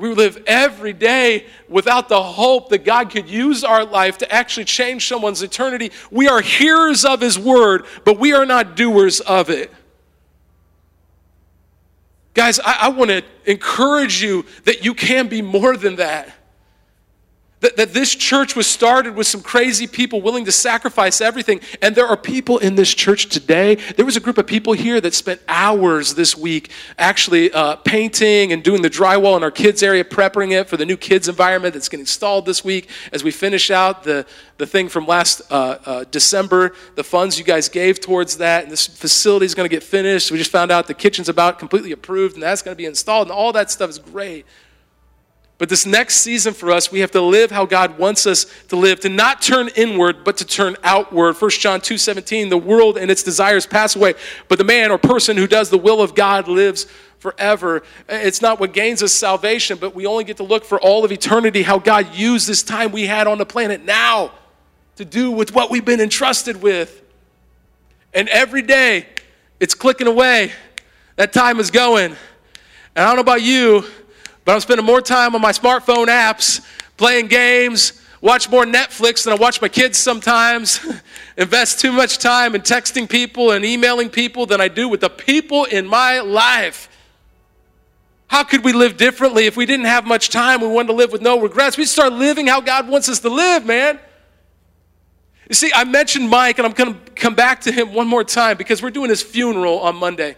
[0.00, 4.64] We live every day without the hope that God could use our life to actually
[4.64, 5.92] change someone's eternity.
[6.10, 9.70] We are hearers of His word, but we are not doers of it.
[12.32, 16.32] Guys, I, I want to encourage you that you can be more than that.
[17.60, 21.60] That, that this church was started with some crazy people willing to sacrifice everything.
[21.82, 23.74] And there are people in this church today.
[23.74, 28.52] There was a group of people here that spent hours this week actually uh, painting
[28.52, 31.74] and doing the drywall in our kids' area, prepping it for the new kids' environment
[31.74, 34.24] that's getting installed this week as we finish out the,
[34.56, 38.62] the thing from last uh, uh, December, the funds you guys gave towards that.
[38.62, 40.30] And this facility is going to get finished.
[40.30, 43.28] We just found out the kitchen's about completely approved and that's going to be installed.
[43.28, 44.46] And all that stuff is great.
[45.60, 48.76] But this next season for us, we have to live how God wants us to
[48.76, 51.36] live, to not turn inward, but to turn outward.
[51.38, 54.14] 1 John 2 17, the world and its desires pass away,
[54.48, 56.86] but the man or person who does the will of God lives
[57.18, 57.82] forever.
[58.08, 61.12] It's not what gains us salvation, but we only get to look for all of
[61.12, 64.32] eternity, how God used this time we had on the planet now
[64.96, 67.02] to do with what we've been entrusted with.
[68.14, 69.06] And every day,
[69.60, 70.52] it's clicking away.
[71.16, 72.16] That time is going.
[72.96, 73.84] And I don't know about you,
[74.44, 76.64] but I'm spending more time on my smartphone apps,
[76.96, 80.80] playing games, watch more Netflix than I watch my kids sometimes,
[81.36, 85.10] invest too much time in texting people and emailing people than I do with the
[85.10, 86.88] people in my life.
[88.28, 90.60] How could we live differently if we didn't have much time?
[90.60, 91.76] We wanted to live with no regrets.
[91.76, 93.98] We'd start living how God wants us to live, man.
[95.48, 98.22] You see, I mentioned Mike, and I'm going to come back to him one more
[98.22, 100.36] time because we're doing his funeral on Monday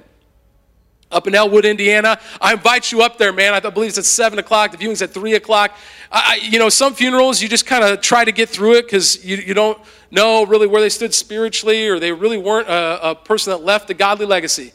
[1.12, 2.18] up in Elwood, Indiana.
[2.40, 3.54] I invite you up there, man.
[3.54, 4.72] I believe it's at 7 o'clock.
[4.72, 5.76] The viewing's at 3 o'clock.
[6.10, 9.24] I, you know, some funerals, you just kind of try to get through it because
[9.24, 9.78] you, you don't
[10.10, 13.90] know really where they stood spiritually or they really weren't a, a person that left
[13.90, 14.72] a godly legacy.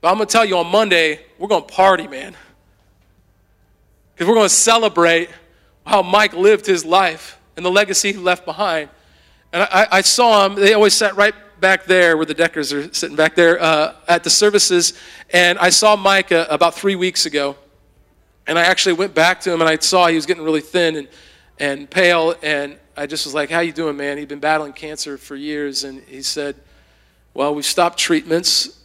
[0.00, 2.34] But I'm going to tell you on Monday, we're going to party, man.
[4.14, 5.30] Because we're going to celebrate
[5.86, 8.88] how Mike lived his life and the legacy he left behind.
[9.52, 12.92] And I, I saw him, they always sat right back there where the Deckers are
[12.92, 14.92] sitting back there uh, at the services,
[15.30, 17.56] and I saw Mike uh, about three weeks ago.
[18.46, 20.96] And I actually went back to him and I saw he was getting really thin
[20.96, 21.08] and,
[21.58, 22.34] and pale.
[22.42, 24.18] And I just was like, How you doing, man?
[24.18, 25.84] He'd been battling cancer for years.
[25.84, 26.56] And he said,
[27.34, 28.80] Well, we've stopped treatments.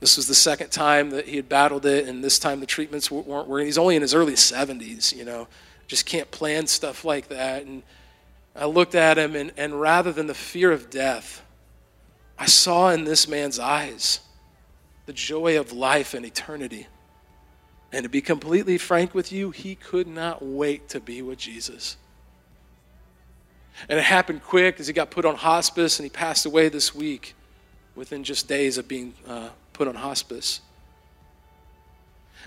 [0.00, 3.10] This was the second time that he had battled it, and this time the treatments
[3.10, 3.64] weren't working.
[3.64, 5.48] He's only in his early 70s, you know,
[5.86, 7.64] just can't plan stuff like that.
[7.64, 7.82] And
[8.54, 11.42] I looked at him, and, and rather than the fear of death,
[12.38, 14.20] I saw in this man's eyes
[15.06, 16.86] the joy of life and eternity.
[17.92, 21.96] And to be completely frank with you, he could not wait to be with Jesus.
[23.88, 26.94] And it happened quick as he got put on hospice and he passed away this
[26.94, 27.34] week
[27.94, 30.60] within just days of being uh, put on hospice.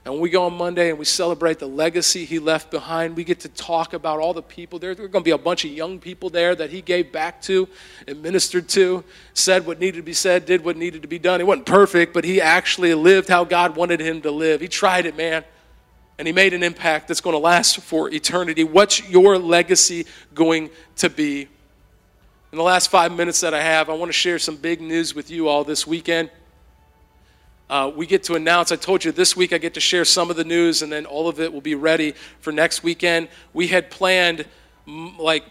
[0.06, 3.26] And when we go on Monday and we celebrate the legacy he left behind, we
[3.26, 4.96] get to talk about all the people there.
[4.96, 7.42] There are going to be a bunch of young people there that he gave back
[7.44, 7.68] to
[8.08, 11.42] and ministered to, said what needed to be said, did what needed to be done.
[11.42, 14.62] He wasn't perfect, but he actually lived how God wanted him to live.
[14.62, 15.44] He tried it, man.
[16.18, 18.64] And he made an impact that's going to last for eternity.
[18.64, 21.48] What's your legacy going to be?
[22.52, 25.14] In the last five minutes that I have, I want to share some big news
[25.14, 26.32] with you all this weekend
[27.70, 28.72] uh, we get to announce.
[28.72, 31.06] I told you this week I get to share some of the news, and then
[31.06, 33.30] all of it will be ready for next weekend.
[33.54, 34.46] We had planned
[34.88, 35.44] m- like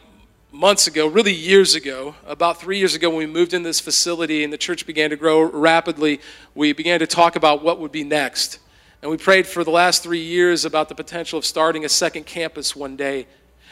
[0.50, 4.42] months ago, really years ago, about three years ago, when we moved in this facility
[4.42, 6.20] and the church began to grow rapidly,
[6.54, 8.59] we began to talk about what would be next.
[9.02, 12.26] And we prayed for the last three years about the potential of starting a second
[12.26, 13.26] campus one day.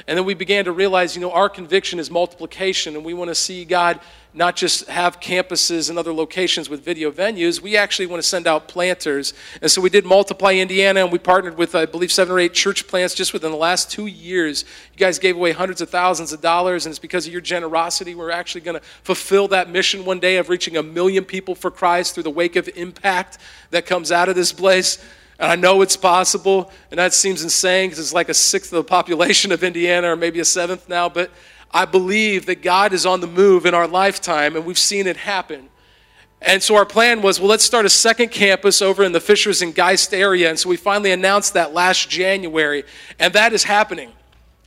[0.06, 3.28] And then we began to realize, you know, our conviction is multiplication, and we want
[3.28, 3.98] to see God
[4.36, 7.62] not just have campuses and other locations with video venues.
[7.62, 9.32] We actually want to send out planters.
[9.62, 12.52] And so we did Multiply Indiana, and we partnered with, I believe, seven or eight
[12.52, 14.66] church plants just within the last two years.
[14.92, 18.14] You guys gave away hundreds of thousands of dollars, and it's because of your generosity.
[18.14, 21.70] We're actually going to fulfill that mission one day of reaching a million people for
[21.70, 23.38] Christ through the wake of impact
[23.70, 25.02] that comes out of this place.
[25.38, 28.76] And I know it's possible, and that seems insane because it's like a sixth of
[28.76, 31.30] the population of Indiana, or maybe a seventh now, but
[31.70, 35.16] I believe that God is on the move in our lifetime, and we've seen it
[35.16, 35.68] happen.
[36.42, 39.62] And so our plan was, well, let's start a second campus over in the Fishers
[39.62, 40.50] and Geist area.
[40.50, 42.84] And so we finally announced that last January,
[43.18, 44.12] and that is happening.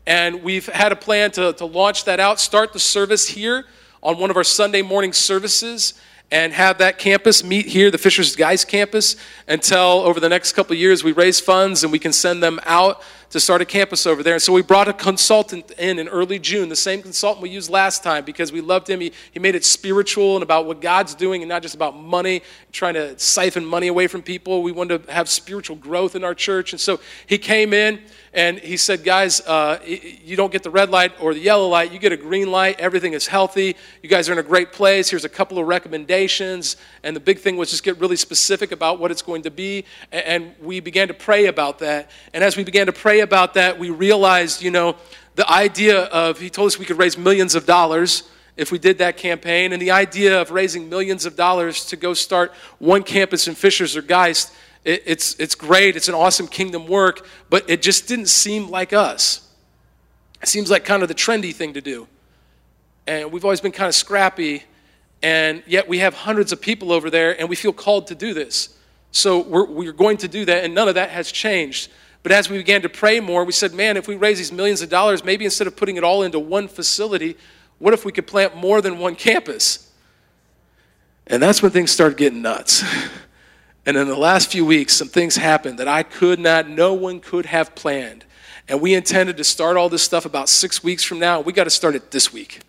[0.06, 3.66] And we've had a plan to, to launch that out, start the service here
[4.02, 5.94] on one of our Sunday morning services
[6.32, 9.16] and have that campus meet here, the Fishers Geist campus,
[9.48, 13.02] until over the next couple years we raise funds and we can send them out
[13.32, 14.34] to start a campus over there.
[14.34, 17.70] And so we brought a consultant in in early June, the same consultant we used
[17.70, 19.00] last time because we loved him.
[19.00, 22.42] He, he made it spiritual and about what God's doing and not just about money,
[22.72, 24.64] trying to siphon money away from people.
[24.64, 26.74] We wanted to have spiritual growth in our church.
[26.74, 28.02] And so he came in
[28.34, 31.92] and he said, Guys, uh, you don't get the red light or the yellow light,
[31.92, 32.80] you get a green light.
[32.80, 33.76] Everything is healthy.
[34.04, 35.10] You guys are in a great place.
[35.10, 36.78] Here's a couple of recommendations.
[37.04, 39.86] And the big thing was just get really specific about what it's going to be.
[40.12, 42.12] And we began to pray about that.
[42.34, 44.96] And as we began to pray about that, we realized, you know,
[45.36, 48.98] the idea of, he told us we could raise millions of dollars if we did
[49.00, 49.74] that campaign.
[49.74, 53.96] And the idea of raising millions of dollars to go start one campus in Fishers
[53.96, 58.28] or Geist it, it's, it's great, it's an awesome kingdom work, but it just didn't
[58.28, 59.48] seem like us.
[60.42, 62.08] It seems like kind of the trendy thing to do.
[63.06, 64.64] And we've always been kind of scrappy,
[65.22, 68.34] and yet we have hundreds of people over there, and we feel called to do
[68.34, 68.78] this.
[69.12, 71.92] So we're, we're going to do that, and none of that has changed.
[72.22, 74.82] But as we began to pray more, we said, man, if we raise these millions
[74.82, 77.38] of dollars, maybe instead of putting it all into one facility,
[77.80, 79.92] what if we could plant more than one campus?
[81.28, 82.84] And that's when things started getting nuts.
[83.90, 87.20] And in the last few weeks, some things happened that I could not, no one
[87.20, 88.24] could have planned.
[88.68, 91.42] And we intended to start all this stuff about six weeks from now.
[91.42, 92.60] We got to start it this week.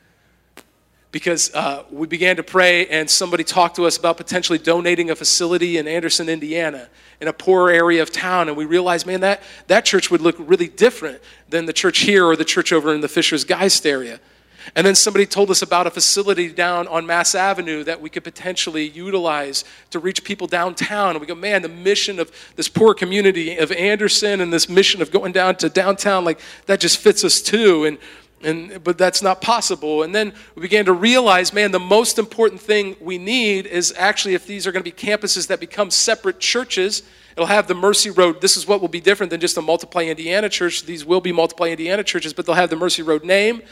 [1.12, 5.14] Because uh, we began to pray, and somebody talked to us about potentially donating a
[5.14, 6.88] facility in Anderson, Indiana,
[7.20, 8.48] in a poor area of town.
[8.48, 12.24] And we realized, man, that, that church would look really different than the church here
[12.24, 14.20] or the church over in the Fishers Geist area.
[14.76, 18.24] And then somebody told us about a facility down on Mass Avenue that we could
[18.24, 21.10] potentially utilize to reach people downtown.
[21.10, 25.02] And we go, man, the mission of this poor community of Anderson and this mission
[25.02, 27.84] of going down to downtown, like that just fits us too.
[27.84, 27.98] And
[28.42, 30.02] and but that's not possible.
[30.02, 34.34] And then we began to realize, man, the most important thing we need is actually
[34.34, 37.02] if these are going to be campuses that become separate churches,
[37.32, 38.40] it'll have the Mercy Road.
[38.40, 40.84] This is what will be different than just a Multiply Indiana church.
[40.84, 43.62] These will be Multiply Indiana churches, but they'll have the Mercy Road name.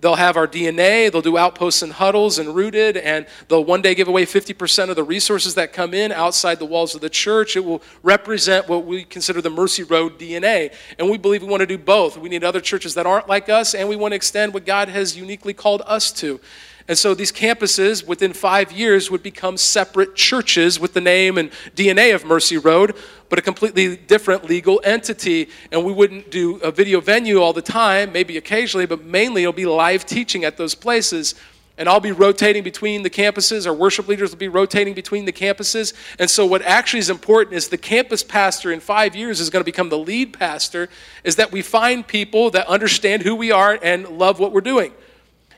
[0.00, 3.94] They'll have our DNA, they'll do outposts and huddles and rooted, and they'll one day
[3.94, 7.56] give away 50% of the resources that come in outside the walls of the church.
[7.56, 10.74] It will represent what we consider the Mercy Road DNA.
[10.98, 12.18] And we believe we want to do both.
[12.18, 14.90] We need other churches that aren't like us, and we want to extend what God
[14.90, 16.40] has uniquely called us to.
[16.88, 21.50] And so these campuses within five years would become separate churches with the name and
[21.74, 22.94] DNA of Mercy Road,
[23.28, 25.48] but a completely different legal entity.
[25.72, 29.52] And we wouldn't do a video venue all the time, maybe occasionally, but mainly it'll
[29.52, 31.34] be live teaching at those places.
[31.78, 33.66] And I'll be rotating between the campuses.
[33.66, 35.92] Our worship leaders will be rotating between the campuses.
[36.18, 39.60] And so, what actually is important is the campus pastor in five years is going
[39.60, 40.88] to become the lead pastor,
[41.22, 44.92] is that we find people that understand who we are and love what we're doing.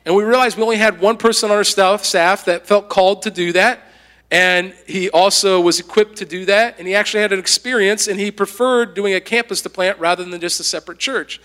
[0.08, 3.20] And we realized we only had one person on our staff, staff that felt called
[3.22, 3.82] to do that.
[4.30, 6.78] And he also was equipped to do that.
[6.78, 10.24] And he actually had an experience, and he preferred doing a campus to plant rather
[10.24, 11.42] than just a separate church.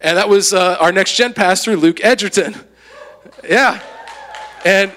[0.00, 2.56] And that was uh, our next gen pastor, Luke Edgerton.
[3.46, 3.78] yeah.
[4.64, 4.90] And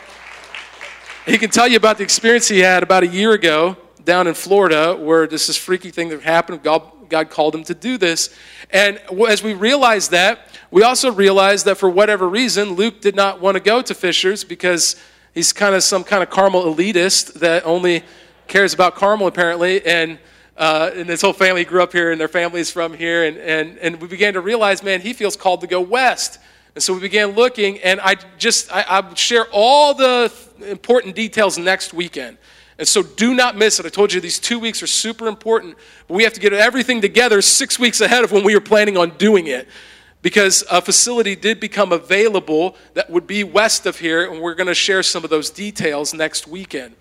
[1.25, 4.35] he can tell you about the experience he had about a year ago down in
[4.35, 6.63] Florida where this is freaky thing that happened.
[6.63, 8.35] God, God called him to do this.
[8.71, 13.41] And as we realized that, we also realized that for whatever reason, Luke did not
[13.41, 14.95] want to go to Fishers because
[15.33, 18.03] he's kind of some kind of Carmel elitist that only
[18.47, 19.85] cares about Carmel, apparently.
[19.85, 20.17] And,
[20.57, 23.25] uh, and his whole family grew up here, and their family's from here.
[23.25, 26.39] And, and, and we began to realize, man, he feels called to go west.
[26.73, 30.31] And so we began looking, and I just, I, I share all the
[30.65, 32.37] important details next weekend.
[32.81, 33.85] And so do not miss it.
[33.85, 35.77] I told you these two weeks are super important,
[36.07, 38.97] but we have to get everything together six weeks ahead of when we were planning
[38.97, 39.67] on doing it
[40.23, 44.65] because a facility did become available that would be west of here, and we're going
[44.65, 46.95] to share some of those details next weekend.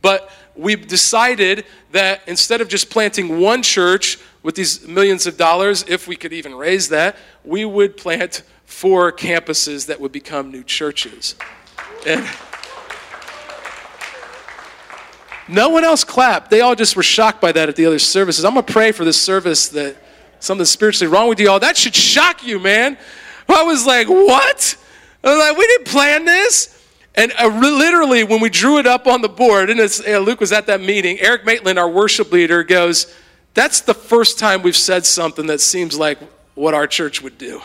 [0.00, 5.84] But we've decided that instead of just planting one church with these millions of dollars,
[5.86, 7.14] if we could even raise that,
[7.44, 11.34] we would plant four campuses that would become new churches.
[12.06, 12.26] And
[15.48, 16.50] no one else clapped.
[16.50, 18.44] They all just were shocked by that at the other services.
[18.44, 19.96] I'm going to pray for this service that
[20.40, 21.60] something spiritually wrong with you all.
[21.60, 22.98] That should shock you, man.
[23.48, 24.76] I was like, what?
[25.22, 26.72] I was like, we didn't plan this.
[27.14, 30.52] And uh, literally, when we drew it up on the board, and uh, Luke was
[30.52, 33.14] at that meeting, Eric Maitland, our worship leader, goes,
[33.54, 36.18] That's the first time we've said something that seems like
[36.54, 37.62] what our church would do.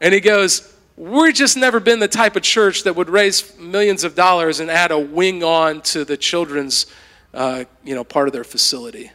[0.00, 4.02] And he goes, We've just never been the type of church that would raise millions
[4.02, 6.86] of dollars and add a wing on to the children's
[7.34, 9.10] uh, you know, part of their facility.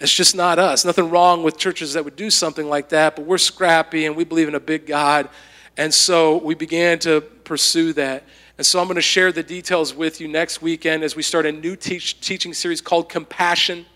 [0.00, 0.84] It's just not us.
[0.84, 4.24] Nothing wrong with churches that would do something like that, but we're scrappy and we
[4.24, 5.28] believe in a big God.
[5.76, 8.24] And so we began to pursue that.
[8.58, 11.46] And so I'm going to share the details with you next weekend as we start
[11.46, 13.86] a new teach, teaching series called Compassion.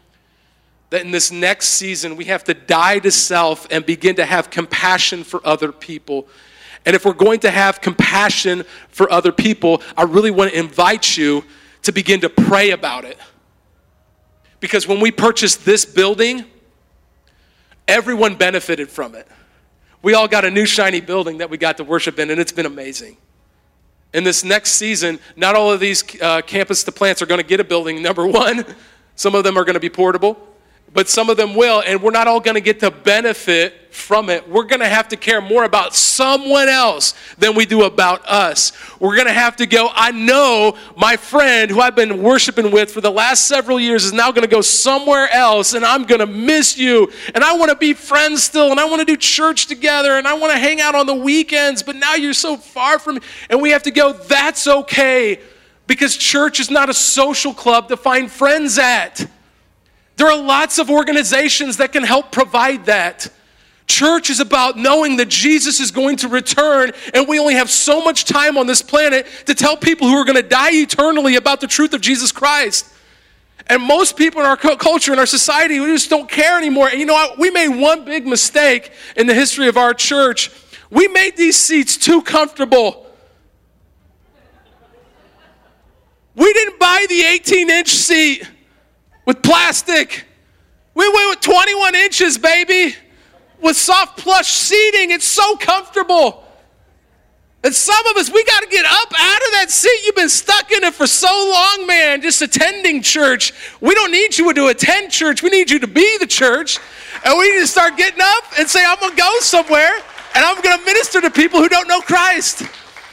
[0.90, 4.50] That in this next season, we have to die to self and begin to have
[4.50, 6.28] compassion for other people.
[6.86, 11.16] And if we're going to have compassion for other people, I really want to invite
[11.16, 11.44] you
[11.82, 13.18] to begin to pray about it.
[14.60, 16.44] Because when we purchased this building,
[17.88, 19.26] everyone benefited from it.
[20.02, 22.52] We all got a new shiny building that we got to worship in, and it's
[22.52, 23.16] been amazing.
[24.12, 27.46] In this next season, not all of these uh, campus to plants are going to
[27.46, 28.64] get a building, number one.
[29.16, 30.49] Some of them are going to be portable
[30.92, 34.28] but some of them will, and we're not all going to get to benefit from
[34.28, 34.48] it.
[34.48, 38.72] We're going to have to care more about someone else than we do about us.
[39.00, 42.90] We're going to have to go, I know my friend who I've been worshiping with
[42.92, 46.20] for the last several years is now going to go somewhere else, and I'm going
[46.20, 47.10] to miss you.
[47.34, 50.26] And I want to be friends still, and I want to do church together, and
[50.26, 53.20] I want to hang out on the weekends, but now you're so far from me.
[53.48, 55.40] And we have to go, that's okay,
[55.86, 59.28] because church is not a social club to find friends at.
[60.20, 63.32] There are lots of organizations that can help provide that.
[63.86, 68.04] Church is about knowing that Jesus is going to return, and we only have so
[68.04, 71.62] much time on this planet to tell people who are going to die eternally about
[71.62, 72.86] the truth of Jesus Christ.
[73.66, 76.90] And most people in our culture, in our society, we just don't care anymore.
[76.90, 77.38] And you know what?
[77.38, 80.50] We made one big mistake in the history of our church.
[80.90, 83.06] We made these seats too comfortable.
[86.34, 88.49] We didn't buy the 18 inch seat
[89.30, 90.24] with plastic.
[90.92, 92.96] We went with 21 inches, baby,
[93.62, 95.12] with soft plush seating.
[95.12, 96.42] It's so comfortable.
[97.62, 100.00] And some of us, we got to get up out of that seat.
[100.04, 103.52] You've been stuck in it for so long, man, just attending church.
[103.80, 105.44] We don't need you to attend church.
[105.44, 106.80] We need you to be the church.
[107.24, 109.94] And we need to start getting up and say, I'm going to go somewhere
[110.34, 112.64] and I'm going to minister to people who don't know Christ.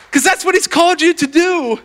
[0.09, 1.79] Because that's what He's called you to do.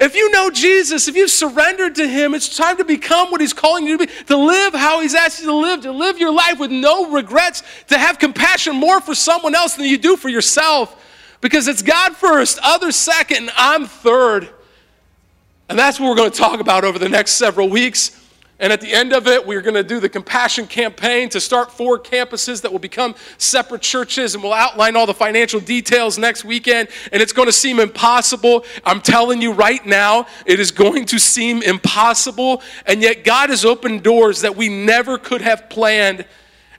[0.00, 3.52] If you know Jesus, if you've surrendered to Him, it's time to become what He's
[3.52, 6.32] calling you to be, to live how He's asked you to live, to live your
[6.32, 10.30] life with no regrets, to have compassion more for someone else than you do for
[10.30, 10.96] yourself.
[11.42, 14.48] Because it's God first, others second, and I'm third.
[15.68, 18.19] And that's what we're going to talk about over the next several weeks.
[18.60, 21.72] And at the end of it, we're going to do the compassion campaign to start
[21.72, 24.34] four campuses that will become separate churches.
[24.34, 26.90] And we'll outline all the financial details next weekend.
[27.10, 28.66] And it's going to seem impossible.
[28.84, 32.62] I'm telling you right now, it is going to seem impossible.
[32.84, 36.26] And yet, God has opened doors that we never could have planned.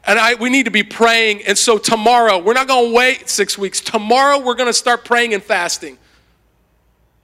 [0.04, 1.42] And I, we need to be praying.
[1.48, 3.82] And so, tomorrow, we're not going to wait six weeks.
[3.82, 5.98] Tomorrow, we're going to start praying and fasting.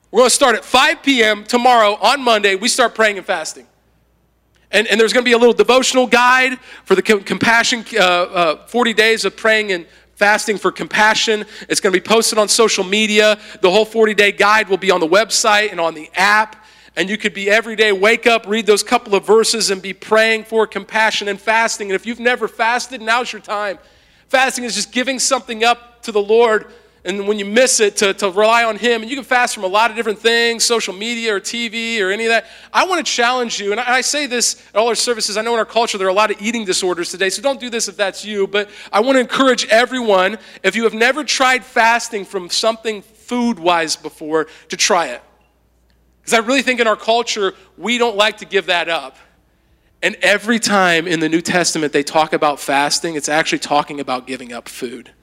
[0.10, 1.43] We're going to start at 5 p.m.
[1.43, 2.55] tomorrow on Monday.
[2.55, 3.68] We start praying and fasting.
[4.72, 8.68] And, and there's going to be a little devotional guide for the compassion uh, uh,
[8.68, 11.45] 40 days of praying and fasting for compassion.
[11.70, 13.39] It's going to be posted on social media.
[13.61, 16.65] The whole 40 day guide will be on the website and on the app.
[16.95, 19.93] And you could be every day, wake up, read those couple of verses, and be
[19.93, 21.89] praying for compassion and fasting.
[21.89, 23.78] And if you've never fasted, now's your time.
[24.30, 26.74] Fasting is just giving something up to the Lord
[27.08, 29.01] and when you miss it, to, to rely on Him.
[29.01, 32.12] And you can fast from a lot of different things, social media or TV or
[32.12, 32.47] any of that.
[32.74, 35.38] I want to challenge you, and I, I say this at all our services.
[35.38, 37.62] I know in our culture there are a lot of eating disorders today, so don't
[37.62, 38.45] do this if that's you.
[38.45, 43.58] But I want to encourage everyone, if you have never tried fasting from something food
[43.58, 45.22] wise before, to try it.
[46.20, 49.16] Because I really think in our culture, we don't like to give that up.
[50.03, 54.28] And every time in the New Testament they talk about fasting, it's actually talking about
[54.28, 55.14] giving up food.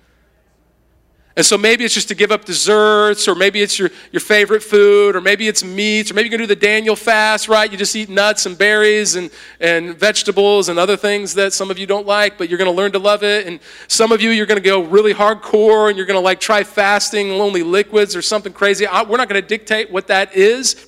[1.37, 4.63] And so maybe it's just to give up desserts, or maybe it's your, your favorite
[4.63, 7.71] food, or maybe it's meats, or maybe going to do the Daniel fast, right?
[7.71, 11.79] You just eat nuts and berries and, and vegetables and other things that some of
[11.79, 13.49] you don't like, but you're going to learn to love it.
[13.49, 13.59] And
[13.89, 16.63] some of you, you're going to go really hardcore and you're going to like try
[16.63, 18.87] fasting, only liquids or something crazy.
[18.87, 20.87] I, we're not going to dictate what that is.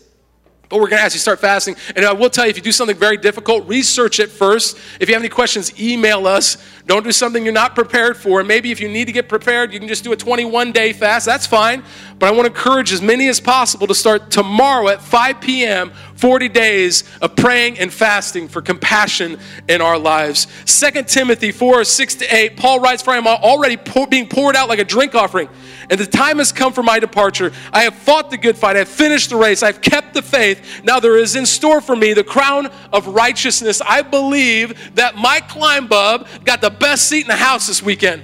[0.69, 1.77] But we're going to ask you start fasting.
[1.95, 4.77] And I will tell you, if you do something very difficult, research it first.
[4.99, 6.59] If you have any questions, email us.
[6.87, 8.43] Don't do something you're not prepared for.
[8.43, 11.25] Maybe if you need to get prepared, you can just do a 21 day fast.
[11.25, 11.85] That's fine.
[12.19, 15.93] But I want to encourage as many as possible to start tomorrow at 5 p.m.,
[16.17, 19.39] 40 days of praying and fasting for compassion
[19.69, 20.47] in our lives.
[20.67, 24.57] 2 Timothy 4 6 to 8, Paul writes, For I am already pour, being poured
[24.57, 25.49] out like a drink offering
[25.91, 27.53] and the time has come for my departure.
[27.73, 30.83] I have fought the good fight, I have finished the race, I've kept the faith.
[30.85, 33.81] Now there is in store for me the crown of righteousness.
[33.81, 38.23] I believe that Mike Kleinbub got the best seat in the house this weekend.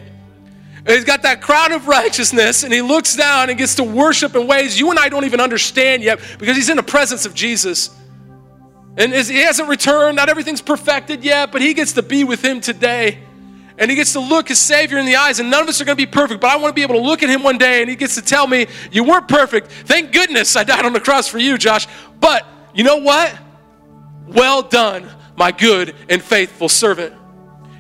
[0.87, 4.47] He's got that crown of righteousness, and he looks down and gets to worship in
[4.47, 7.91] ways you and I don't even understand yet because he's in the presence of Jesus.
[8.97, 12.61] And he hasn't returned, not everything's perfected yet, but he gets to be with him
[12.61, 13.23] today
[13.79, 15.85] and he gets to look his Savior in the eyes, and none of us are
[15.85, 17.59] going to be perfect, but I want to be able to look at him one
[17.59, 19.71] day and he gets to tell me, You weren't perfect.
[19.71, 21.87] Thank goodness I died on the cross for you, Josh.
[22.21, 23.37] But you know what?
[24.29, 27.15] Well done, my good and faithful servant.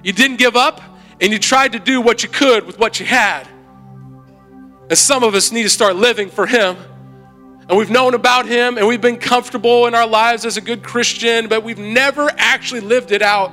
[0.02, 0.80] You didn't give up,
[1.22, 3.48] and you tried to do what you could with what you had.
[4.90, 6.76] And some of us need to start living for him.
[7.68, 10.82] And we've known about him, and we've been comfortable in our lives as a good
[10.82, 13.52] Christian, but we've never actually lived it out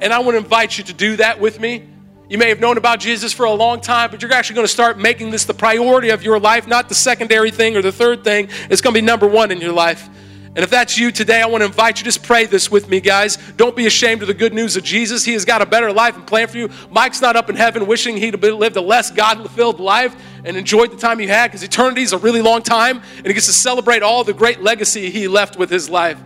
[0.00, 1.86] and I want to invite you to do that with me.
[2.28, 4.72] You may have known about Jesus for a long time, but you're actually going to
[4.72, 8.24] start making this the priority of your life, not the secondary thing or the third
[8.24, 8.48] thing.
[8.70, 10.08] It's going to be number one in your life.
[10.56, 12.88] And if that's you today, I want to invite you, to just pray this with
[12.88, 13.36] me, guys.
[13.56, 15.24] Don't be ashamed of the good news of Jesus.
[15.24, 16.68] He has got a better life and plan for you.
[16.90, 20.90] Mike's not up in heaven wishing he'd lived a less God filled life and enjoyed
[20.90, 23.52] the time he had because eternity is a really long time and he gets to
[23.52, 26.18] celebrate all the great legacy he left with his life.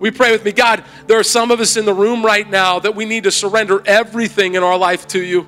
[0.00, 2.80] We pray with me, God, there are some of us in the room right now
[2.80, 5.46] that we need to surrender everything in our life to you.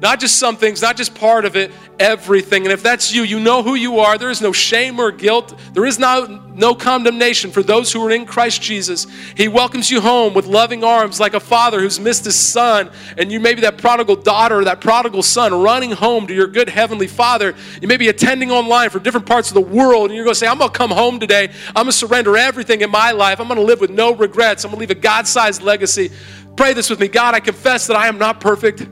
[0.00, 2.62] Not just some things, not just part of it, everything.
[2.62, 4.16] And if that's you, you know who you are.
[4.16, 5.58] There is no shame or guilt.
[5.72, 9.08] There is no, no condemnation for those who are in Christ Jesus.
[9.36, 12.92] He welcomes you home with loving arms like a father who's missed his son.
[13.16, 16.68] And you may be that prodigal daughter, that prodigal son running home to your good
[16.68, 17.56] heavenly father.
[17.82, 20.10] You may be attending online from different parts of the world.
[20.10, 21.48] And you're going to say, I'm going to come home today.
[21.68, 23.40] I'm going to surrender everything in my life.
[23.40, 24.62] I'm going to live with no regrets.
[24.62, 26.12] I'm going to leave a God sized legacy.
[26.56, 28.86] Pray this with me God, I confess that I am not perfect.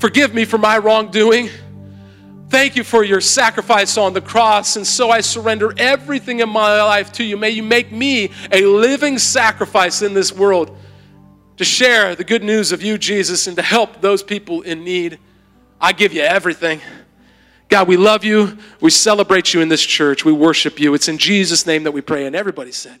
[0.00, 1.50] Forgive me for my wrongdoing.
[2.48, 4.76] Thank you for your sacrifice on the cross.
[4.76, 7.36] And so I surrender everything in my life to you.
[7.36, 10.74] May you make me a living sacrifice in this world
[11.58, 15.18] to share the good news of you, Jesus, and to help those people in need.
[15.78, 16.80] I give you everything.
[17.68, 18.56] God, we love you.
[18.80, 20.24] We celebrate you in this church.
[20.24, 20.94] We worship you.
[20.94, 22.24] It's in Jesus' name that we pray.
[22.24, 23.00] And everybody said,